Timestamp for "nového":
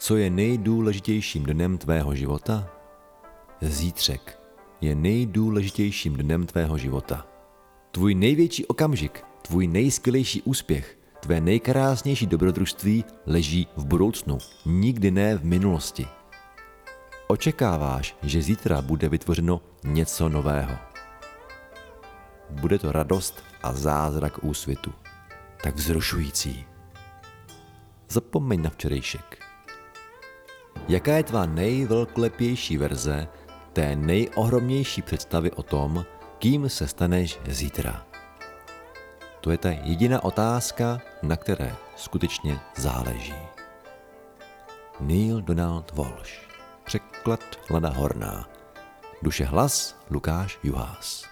20.28-20.76